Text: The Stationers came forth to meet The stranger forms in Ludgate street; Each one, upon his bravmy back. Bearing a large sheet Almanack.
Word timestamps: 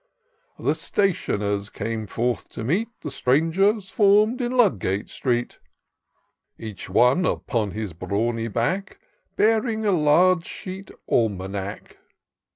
The 0.57 0.73
Stationers 0.73 1.69
came 1.69 2.07
forth 2.07 2.49
to 2.53 2.63
meet 2.63 2.87
The 3.01 3.11
stranger 3.11 3.79
forms 3.81 4.41
in 4.41 4.51
Ludgate 4.57 5.09
street; 5.09 5.59
Each 6.57 6.89
one, 6.89 7.23
upon 7.23 7.69
his 7.69 7.93
bravmy 7.93 8.47
back. 8.51 8.99
Bearing 9.35 9.85
a 9.85 9.91
large 9.91 10.47
sheet 10.47 10.89
Almanack. 11.07 11.97